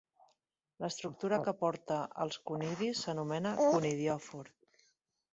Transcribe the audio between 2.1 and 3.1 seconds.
els conidis